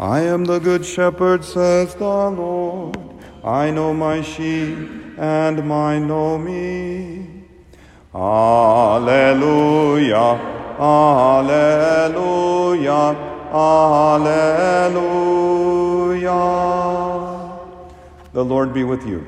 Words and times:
I 0.00 0.20
am 0.20 0.46
the 0.46 0.58
good 0.58 0.86
shepherd, 0.86 1.44
says 1.44 1.94
the 1.94 2.30
Lord. 2.30 2.96
I 3.44 3.70
know 3.70 3.92
my 3.92 4.22
sheep, 4.22 4.78
and 5.18 5.68
mine 5.68 6.08
know 6.08 6.38
me. 6.38 7.44
Alleluia, 8.14 9.28
Alleluia, 10.80 11.74
Alleluia. 13.52 15.10
The 18.32 18.42
Lord 18.42 18.72
be 18.72 18.84
with 18.84 19.06
you. 19.06 19.26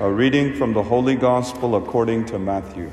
A 0.00 0.10
reading 0.10 0.54
from 0.54 0.72
the 0.72 0.82
Holy 0.82 1.14
Gospel 1.14 1.76
according 1.76 2.24
to 2.24 2.38
Matthew. 2.38 2.90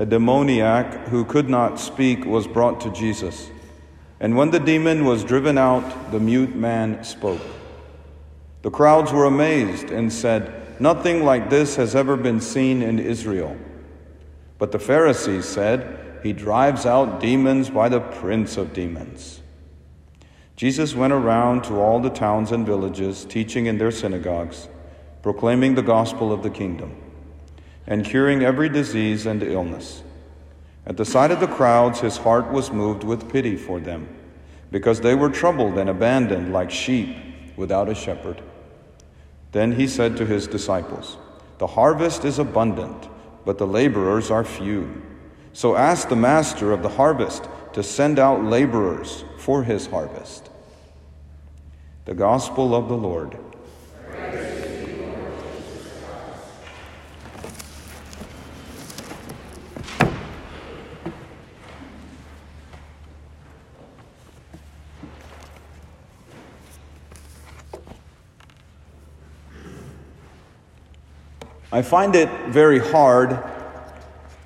A 0.00 0.06
demoniac 0.06 1.08
who 1.08 1.26
could 1.26 1.50
not 1.50 1.78
speak 1.78 2.24
was 2.24 2.48
brought 2.48 2.80
to 2.80 2.90
Jesus. 2.90 3.50
And 4.18 4.34
when 4.34 4.50
the 4.50 4.58
demon 4.58 5.04
was 5.04 5.24
driven 5.24 5.58
out, 5.58 6.10
the 6.10 6.18
mute 6.18 6.56
man 6.56 7.04
spoke. 7.04 7.42
The 8.62 8.70
crowds 8.70 9.12
were 9.12 9.26
amazed 9.26 9.90
and 9.90 10.10
said, 10.10 10.80
Nothing 10.80 11.22
like 11.22 11.50
this 11.50 11.76
has 11.76 11.94
ever 11.94 12.16
been 12.16 12.40
seen 12.40 12.80
in 12.80 12.98
Israel. 12.98 13.54
But 14.56 14.72
the 14.72 14.78
Pharisees 14.78 15.44
said, 15.44 16.20
He 16.22 16.32
drives 16.32 16.86
out 16.86 17.20
demons 17.20 17.68
by 17.68 17.90
the 17.90 18.00
prince 18.00 18.56
of 18.56 18.72
demons. 18.72 19.42
Jesus 20.56 20.94
went 20.94 21.12
around 21.12 21.64
to 21.64 21.78
all 21.78 22.00
the 22.00 22.08
towns 22.08 22.52
and 22.52 22.64
villages, 22.64 23.26
teaching 23.26 23.66
in 23.66 23.76
their 23.76 23.90
synagogues, 23.90 24.66
proclaiming 25.20 25.74
the 25.74 25.82
gospel 25.82 26.32
of 26.32 26.42
the 26.42 26.48
kingdom 26.48 26.96
and 27.86 28.04
curing 28.04 28.42
every 28.42 28.68
disease 28.68 29.26
and 29.26 29.42
illness. 29.42 30.02
At 30.86 30.96
the 30.96 31.04
sight 31.04 31.30
of 31.30 31.40
the 31.40 31.46
crowds, 31.46 32.00
his 32.00 32.16
heart 32.16 32.50
was 32.50 32.72
moved 32.72 33.04
with 33.04 33.30
pity 33.30 33.56
for 33.56 33.80
them, 33.80 34.08
because 34.70 35.00
they 35.00 35.14
were 35.14 35.28
troubled 35.28 35.78
and 35.78 35.90
abandoned 35.90 36.52
like 36.52 36.70
sheep 36.70 37.16
without 37.56 37.88
a 37.88 37.94
shepherd. 37.94 38.42
Then 39.52 39.72
he 39.72 39.86
said 39.86 40.16
to 40.16 40.26
his 40.26 40.46
disciples, 40.46 41.16
The 41.58 41.66
harvest 41.66 42.24
is 42.24 42.38
abundant, 42.38 43.08
but 43.44 43.58
the 43.58 43.66
laborers 43.66 44.30
are 44.30 44.44
few. 44.44 45.02
So 45.52 45.76
ask 45.76 46.08
the 46.08 46.16
master 46.16 46.72
of 46.72 46.82
the 46.82 46.88
harvest 46.88 47.48
to 47.72 47.82
send 47.82 48.18
out 48.18 48.44
laborers 48.44 49.24
for 49.38 49.64
his 49.64 49.86
harvest. 49.86 50.50
The 52.04 52.14
Gospel 52.14 52.74
of 52.74 52.88
the 52.88 52.96
Lord. 52.96 53.36
I 71.72 71.82
find 71.82 72.16
it 72.16 72.28
very 72.48 72.80
hard, 72.80 73.38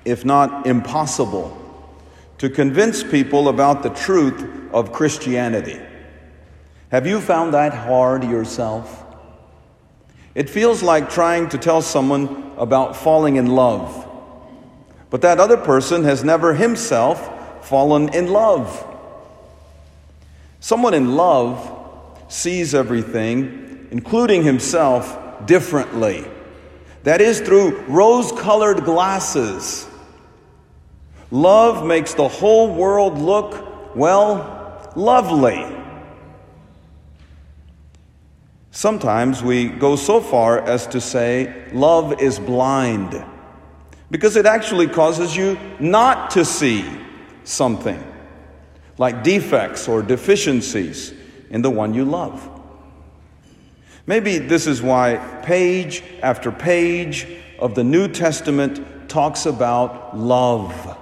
if 0.03 0.23
not 0.23 0.67
impossible, 0.67 1.61
to 2.37 2.49
convince 2.49 3.03
people 3.03 3.49
about 3.49 3.81
the 3.81 3.89
truth 3.89 4.43
of 4.71 4.91
Christianity. 4.91 5.79
Have 6.91 7.07
you 7.07 7.19
found 7.19 7.53
that 7.55 7.73
hard 7.73 8.23
yourself? 8.23 9.03
It 10.35 10.49
feels 10.49 10.83
like 10.83 11.09
trying 11.09 11.49
to 11.49 11.57
tell 11.57 11.81
someone 11.81 12.51
about 12.57 12.95
falling 12.95 13.37
in 13.37 13.47
love, 13.47 14.07
but 15.09 15.21
that 15.21 15.39
other 15.39 15.57
person 15.57 16.03
has 16.03 16.23
never 16.23 16.53
himself 16.53 17.65
fallen 17.65 18.13
in 18.13 18.27
love. 18.27 18.85
Someone 20.59 20.93
in 20.93 21.15
love 21.15 21.71
sees 22.27 22.75
everything, 22.75 23.87
including 23.91 24.43
himself, 24.43 25.45
differently. 25.45 26.25
That 27.05 27.21
is 27.21 27.39
through 27.39 27.81
rose 27.81 28.31
colored 28.31 28.83
glasses. 28.83 29.87
Love 31.29 31.85
makes 31.85 32.15
the 32.15 32.27
whole 32.27 32.73
world 32.73 33.19
look, 33.19 33.95
well, 33.95 34.91
lovely. 34.95 35.63
Sometimes 38.71 39.43
we 39.43 39.69
go 39.69 39.95
so 39.95 40.19
far 40.19 40.59
as 40.61 40.87
to 40.87 40.99
say 40.99 41.69
love 41.73 42.19
is 42.19 42.39
blind 42.39 43.23
because 44.09 44.35
it 44.35 44.47
actually 44.47 44.87
causes 44.87 45.37
you 45.37 45.59
not 45.79 46.31
to 46.31 46.43
see 46.43 46.83
something 47.43 48.03
like 48.97 49.23
defects 49.23 49.87
or 49.87 50.01
deficiencies 50.01 51.13
in 51.51 51.61
the 51.61 51.69
one 51.69 51.93
you 51.93 52.03
love. 52.03 52.54
Maybe 54.07 54.37
this 54.37 54.67
is 54.67 54.81
why 54.81 55.17
page 55.43 56.03
after 56.21 56.51
page 56.51 57.27
of 57.59 57.73
the 57.73 57.83
New 57.83 58.07
Testament 58.07 59.09
talks 59.09 59.45
about 59.45 60.17
love. 60.17 60.97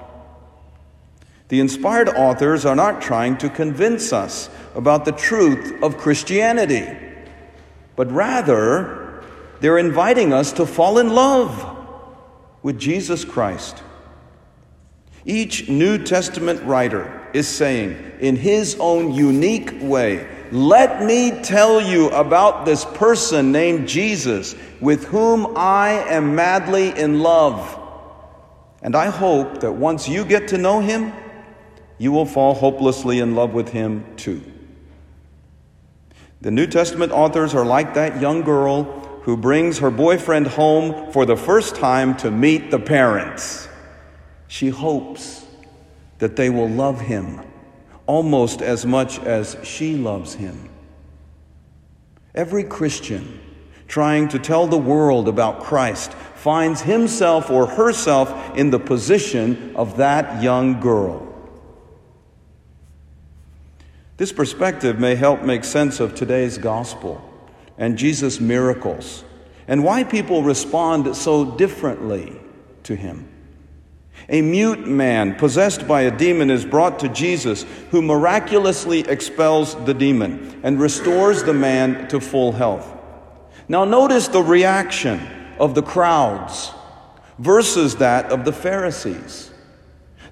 The 1.50 1.60
inspired 1.60 2.10
authors 2.10 2.66
are 2.66 2.76
not 2.76 3.02
trying 3.02 3.38
to 3.38 3.50
convince 3.50 4.14
us 4.14 4.50
about 4.76 5.06
the 5.06 5.12
truth 5.12 5.84
of 5.84 5.98
Christianity, 5.98 6.88
but 7.96 8.12
rather 8.12 9.24
they're 9.60 9.78
inviting 9.78 10.34
us 10.34 10.52
to 10.54 10.66
fall 10.66 10.98
in 10.98 11.10
love 11.10 11.78
with 12.64 12.80
Jesus 12.80 13.26
Christ. 13.26 13.84
Each 15.26 15.70
New 15.70 16.04
Testament 16.04 16.64
writer 16.64 17.30
is 17.34 17.48
saying, 17.48 18.14
in 18.20 18.36
his 18.36 18.76
own 18.80 19.14
unique 19.14 19.74
way, 19.82 20.28
let 20.54 21.04
me 21.04 21.32
tell 21.42 21.82
you 21.82 22.10
about 22.12 22.64
this 22.64 22.86
person 22.86 23.52
named 23.52 23.88
Jesus 23.88 24.56
with 24.80 25.06
whom 25.06 25.58
I 25.58 26.06
am 26.08 26.36
madly 26.36 26.90
in 26.90 27.22
love. 27.22 27.80
And 28.84 28.96
I 28.96 29.08
hope 29.08 29.62
that 29.62 29.72
once 29.72 30.08
you 30.08 30.24
get 30.24 30.50
to 30.50 30.60
know 30.60 30.80
him, 30.80 31.12
you 31.98 32.12
will 32.12 32.28
fall 32.28 32.54
hopelessly 32.54 33.18
in 33.18 33.34
love 33.34 33.56
with 33.56 33.70
him 33.70 34.06
too. 34.16 34.44
The 36.42 36.52
New 36.52 36.68
Testament 36.68 37.12
authors 37.12 37.56
are 37.56 37.66
like 37.66 37.96
that 37.96 38.22
young 38.22 38.44
girl 38.44 38.84
who 39.24 39.36
brings 39.36 39.80
her 39.80 39.90
boyfriend 39.90 40.46
home 40.46 41.12
for 41.14 41.26
the 41.26 41.36
first 41.36 41.78
time 41.78 42.16
to 42.18 42.30
meet 42.30 42.70
the 42.70 42.78
parents. 42.78 43.68
She 44.48 44.70
hopes 44.70 45.48
that 46.20 46.36
they 46.36 46.52
will 46.52 46.70
love 46.70 47.02
him 47.02 47.42
almost 48.06 48.62
as 48.62 48.86
much 48.86 49.20
as 49.20 49.58
she 49.64 49.96
loves 49.96 50.36
him. 50.36 50.70
Every 52.36 52.64
Christian 52.64 53.40
trying 53.88 54.28
to 54.30 54.40
tell 54.40 54.68
the 54.68 54.78
world 54.78 55.28
about 55.28 55.62
Christ 55.64 56.14
finds 56.14 56.82
himself 56.82 57.50
or 57.50 57.68
herself 57.68 58.58
in 58.58 58.70
the 58.72 58.80
position 58.80 59.76
of 59.76 59.98
that 59.98 60.42
young 60.42 60.80
girl. 60.80 61.30
This 64.18 64.32
perspective 64.32 65.00
may 65.00 65.16
help 65.16 65.42
make 65.42 65.64
sense 65.64 66.00
of 66.00 66.16
today's 66.16 66.58
gospel 66.58 67.22
and 67.78 67.98
Jesus' 67.98 68.40
miracles 68.40 69.24
and 69.68 69.84
why 69.84 70.04
people 70.04 70.44
respond 70.44 71.16
so 71.16 71.58
differently 71.58 72.34
to 72.84 72.96
him. 72.96 73.33
A 74.30 74.42
mute 74.42 74.88
man 74.88 75.36
possessed 75.36 75.88
by 75.88 76.02
a 76.02 76.18
demon 76.18 76.50
is 76.50 76.66
brought 76.66 77.00
to 77.00 77.10
Jesus, 77.10 77.66
who 77.92 78.02
miraculously 78.02 79.02
expels 79.02 79.76
the 79.86 79.94
demon 79.94 80.62
and 80.64 80.80
restores 80.80 81.44
the 81.44 81.54
man 81.54 82.08
to 82.08 82.20
full 82.20 82.52
health. 82.52 82.88
Now, 83.68 83.86
notice 83.86 84.28
the 84.28 84.44
reaction 84.44 85.20
of 85.60 85.76
the 85.76 85.82
crowds 85.82 86.72
versus 87.40 87.98
that 87.98 88.32
of 88.32 88.46
the 88.46 88.54
Pharisees. 88.54 89.52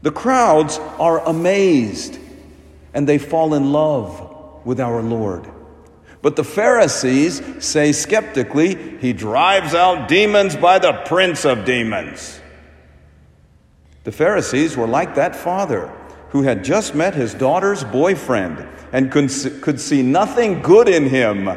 The 0.02 0.12
crowds 0.12 0.78
are 1.00 1.20
amazed 1.28 2.18
and 2.94 3.08
they 3.08 3.18
fall 3.18 3.54
in 3.54 3.72
love 3.72 4.66
with 4.66 4.80
our 4.80 5.02
Lord. 5.02 5.48
But 6.22 6.36
the 6.36 6.44
Pharisees 6.44 7.42
say 7.64 7.92
skeptically, 7.92 8.98
He 9.00 9.14
drives 9.14 9.74
out 9.74 10.08
demons 10.08 10.56
by 10.56 10.80
the 10.80 10.94
prince 11.06 11.46
of 11.46 11.66
demons. 11.66 12.41
The 14.04 14.12
Pharisees 14.12 14.76
were 14.76 14.88
like 14.88 15.16
that 15.16 15.36
father 15.36 15.94
who 16.30 16.44
had 16.44 16.64
just 16.64 16.96
met 16.96 17.14
his 17.14 17.34
daughter's 17.34 17.84
boyfriend 17.84 18.68
and 18.92 19.12
could 19.12 19.80
see 19.80 20.02
nothing 20.02 20.62
good 20.62 20.88
in 20.88 21.08
him. 21.08 21.50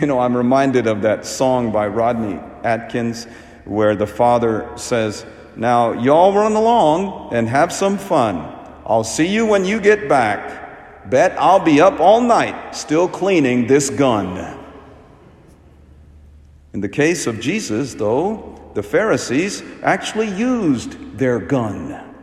You 0.00 0.06
know, 0.06 0.18
I'm 0.18 0.34
reminded 0.34 0.86
of 0.86 1.02
that 1.02 1.26
song 1.26 1.70
by 1.70 1.86
Rodney 1.88 2.40
Atkins 2.62 3.26
where 3.66 3.94
the 3.94 4.06
father 4.06 4.70
says, 4.76 5.26
Now, 5.56 5.92
y'all 5.92 6.32
run 6.32 6.52
along 6.52 7.34
and 7.34 7.46
have 7.48 7.70
some 7.70 7.98
fun. 7.98 8.36
I'll 8.86 9.04
see 9.04 9.26
you 9.26 9.44
when 9.44 9.66
you 9.66 9.80
get 9.80 10.08
back. 10.08 11.10
Bet 11.10 11.38
I'll 11.38 11.60
be 11.60 11.82
up 11.82 12.00
all 12.00 12.22
night 12.22 12.74
still 12.74 13.08
cleaning 13.08 13.66
this 13.66 13.90
gun. 13.90 14.63
In 16.74 16.80
the 16.80 16.88
case 16.88 17.28
of 17.28 17.38
Jesus, 17.40 17.94
though, 17.94 18.60
the 18.74 18.82
Pharisees 18.82 19.62
actually 19.84 20.28
used 20.28 21.16
their 21.16 21.38
gun 21.38 22.14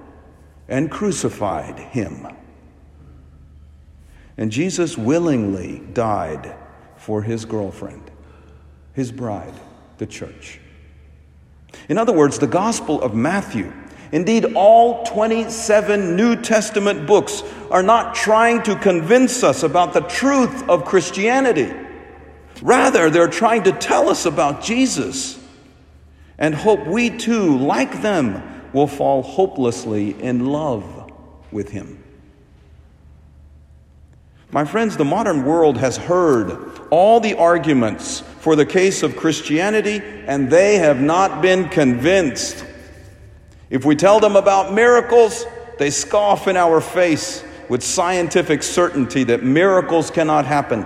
and 0.68 0.92
crucified 0.92 1.80
him. 1.80 2.28
And 4.38 4.52
Jesus 4.52 4.98
willingly 4.98 5.80
died 5.94 6.54
for 6.98 7.22
his 7.22 7.46
girlfriend, 7.46 8.12
his 8.94 9.10
bride, 9.10 9.54
the 10.00 10.06
church. 10.06 10.60
In 11.88 11.98
other 11.98 12.14
words, 12.14 12.38
the 12.38 12.48
Gospel 12.48 13.02
of 13.02 13.16
Matthew, 13.16 13.72
indeed 14.12 14.54
all 14.54 15.06
27 15.06 16.18
New 16.18 16.36
Testament 16.36 17.08
books, 17.08 17.42
are 17.70 17.84
not 17.84 18.16
trying 18.16 18.62
to 18.64 18.76
convince 18.76 19.44
us 19.44 19.64
about 19.64 19.94
the 19.94 20.02
truth 20.02 20.68
of 20.68 20.84
Christianity. 20.84 21.72
Rather, 22.62 23.10
they're 23.10 23.28
trying 23.28 23.64
to 23.64 23.72
tell 23.72 24.10
us 24.10 24.26
about 24.26 24.64
Jesus 24.64 25.40
and 26.38 26.54
hope 26.54 26.86
we 26.88 27.10
too, 27.10 27.58
like 27.58 28.02
them, 28.02 28.42
will 28.74 28.88
fall 28.88 29.22
hopelessly 29.22 30.20
in 30.22 30.48
love 30.48 31.12
with 31.52 31.70
him. 31.70 32.04
My 34.52 34.66
friends, 34.66 34.98
the 34.98 35.06
modern 35.06 35.46
world 35.46 35.78
has 35.78 35.98
heard 35.98 36.88
all 36.90 37.20
the 37.20 37.36
arguments 37.36 38.20
for 38.40 38.56
the 38.56 38.66
case 38.66 39.02
of 39.02 39.16
Christianity, 39.16 40.02
and 40.28 40.50
they 40.50 40.78
have 40.78 41.00
not 41.00 41.42
been 41.42 41.70
convinced. 41.70 42.66
If 43.70 43.86
we 43.86 43.96
tell 43.96 44.20
them 44.20 44.36
about 44.36 44.74
miracles, 44.74 45.46
they 45.80 45.90
scoff 45.90 46.48
in 46.48 46.58
our 46.58 46.82
face 46.82 47.44
with 47.70 47.82
scientific 47.82 48.62
certainty 48.62 49.24
that 49.26 49.44
miracles 49.44 50.12
cannot 50.12 50.46
happen 50.46 50.86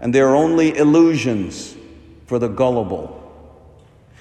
and 0.00 0.14
they 0.14 0.20
are 0.20 0.34
only 0.34 0.76
illusions 0.76 1.76
for 2.26 2.38
the 2.38 2.48
gullible. 2.48 3.22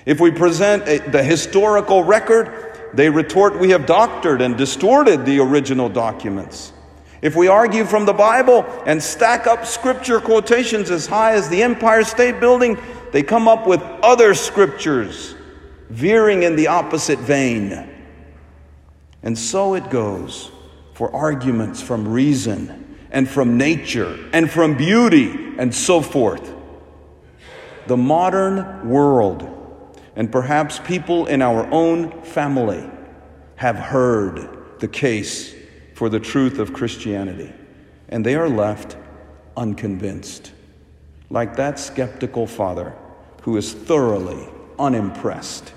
If 0.05 0.19
we 0.19 0.31
present 0.31 0.87
a, 0.87 0.99
the 1.09 1.23
historical 1.23 2.03
record, 2.03 2.91
they 2.93 3.09
retort 3.09 3.59
we 3.59 3.71
have 3.71 3.85
doctored 3.85 4.41
and 4.41 4.57
distorted 4.57 5.25
the 5.25 5.39
original 5.39 5.89
documents. 5.89 6.71
If 7.21 7.35
we 7.35 7.47
argue 7.47 7.85
from 7.85 8.05
the 8.05 8.13
Bible 8.13 8.65
and 8.85 9.01
stack 9.01 9.47
up 9.47 9.65
scripture 9.65 10.19
quotations 10.19 10.91
as 10.91 11.07
high 11.07 11.33
as 11.33 11.49
the 11.49 11.63
Empire 11.63 12.03
State 12.03 12.39
Building, 12.39 12.77
they 13.11 13.23
come 13.23 13.47
up 13.47 13.65
with 13.65 13.81
other 14.03 14.35
scriptures 14.35 15.33
veering 15.89 16.43
in 16.43 16.55
the 16.55 16.67
opposite 16.67 17.19
vein. 17.19 17.89
And 19.23 19.37
so 19.37 19.73
it 19.73 19.89
goes 19.89 20.51
for 20.93 21.13
arguments 21.15 21.81
from 21.81 22.07
reason 22.07 22.84
and 23.15 23.29
from 23.29 23.57
nature 23.57 24.19
and 24.33 24.51
from 24.51 24.75
beauty 24.75 25.55
and 25.57 25.73
so 25.73 26.01
forth. 26.01 26.53
The 27.87 27.95
modern 27.95 28.89
world, 28.89 30.01
and 30.17 30.29
perhaps 30.29 30.79
people 30.79 31.25
in 31.25 31.41
our 31.41 31.65
own 31.71 32.21
family, 32.23 32.87
have 33.55 33.77
heard 33.77 34.79
the 34.79 34.89
case 34.89 35.55
for 35.93 36.09
the 36.09 36.19
truth 36.19 36.59
of 36.59 36.73
Christianity, 36.73 37.53
and 38.09 38.25
they 38.25 38.35
are 38.35 38.49
left 38.49 38.97
unconvinced, 39.55 40.51
like 41.29 41.55
that 41.55 41.79
skeptical 41.79 42.45
father 42.45 42.93
who 43.43 43.55
is 43.55 43.71
thoroughly 43.71 44.45
unimpressed 44.77 45.71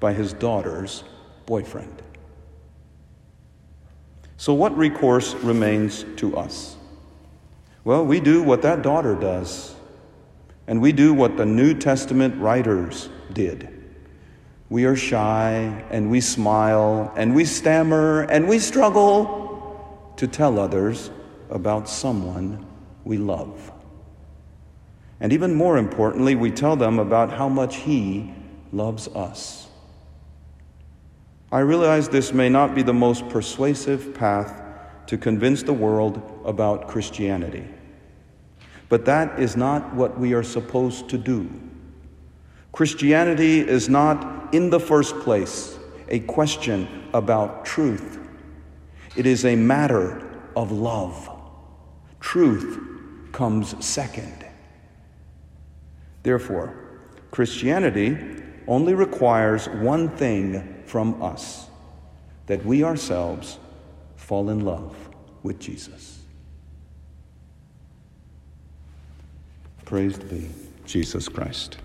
by 0.00 0.14
his 0.14 0.32
daughter's 0.32 1.04
boyfriend. 1.44 2.02
So, 4.38 4.54
what 4.54 4.74
recourse 4.74 5.34
remains 5.34 6.06
to 6.16 6.34
us? 6.38 6.77
Well, 7.84 8.04
we 8.04 8.20
do 8.20 8.42
what 8.42 8.62
that 8.62 8.82
daughter 8.82 9.14
does, 9.14 9.74
and 10.66 10.80
we 10.80 10.92
do 10.92 11.14
what 11.14 11.36
the 11.36 11.46
New 11.46 11.74
Testament 11.74 12.40
writers 12.40 13.08
did. 13.32 13.68
We 14.68 14.84
are 14.84 14.96
shy, 14.96 15.84
and 15.90 16.10
we 16.10 16.20
smile, 16.20 17.12
and 17.16 17.34
we 17.34 17.44
stammer, 17.44 18.22
and 18.22 18.46
we 18.48 18.58
struggle 18.58 20.12
to 20.16 20.26
tell 20.26 20.58
others 20.58 21.10
about 21.48 21.88
someone 21.88 22.66
we 23.04 23.16
love. 23.16 23.72
And 25.20 25.32
even 25.32 25.54
more 25.54 25.78
importantly, 25.78 26.34
we 26.34 26.50
tell 26.50 26.76
them 26.76 26.98
about 26.98 27.32
how 27.32 27.48
much 27.48 27.76
He 27.76 28.32
loves 28.72 29.08
us. 29.08 29.68
I 31.50 31.60
realize 31.60 32.08
this 32.10 32.32
may 32.34 32.50
not 32.50 32.74
be 32.74 32.82
the 32.82 32.92
most 32.92 33.28
persuasive 33.30 34.14
path 34.14 34.67
to 35.08 35.16
convince 35.16 35.62
the 35.62 35.72
world 35.72 36.20
about 36.44 36.86
Christianity. 36.86 37.64
But 38.90 39.06
that 39.06 39.40
is 39.40 39.56
not 39.56 39.94
what 39.94 40.18
we 40.18 40.34
are 40.34 40.42
supposed 40.42 41.08
to 41.08 41.18
do. 41.18 41.50
Christianity 42.72 43.60
is 43.60 43.88
not, 43.88 44.54
in 44.54 44.68
the 44.68 44.78
first 44.78 45.18
place, 45.20 45.78
a 46.08 46.20
question 46.20 47.08
about 47.14 47.64
truth. 47.64 48.18
It 49.16 49.24
is 49.24 49.46
a 49.46 49.56
matter 49.56 50.26
of 50.54 50.72
love. 50.72 51.28
Truth 52.20 52.78
comes 53.32 53.82
second. 53.84 54.44
Therefore, 56.22 56.74
Christianity 57.30 58.42
only 58.66 58.92
requires 58.92 59.68
one 59.68 60.10
thing 60.10 60.82
from 60.84 61.22
us 61.22 61.66
that 62.46 62.62
we 62.66 62.84
ourselves 62.84 63.58
fall 64.28 64.50
in 64.50 64.62
love 64.62 64.94
with 65.42 65.58
Jesus. 65.58 66.18
Praised 69.86 70.28
be 70.28 70.50
Jesus 70.84 71.30
Christ. 71.30 71.78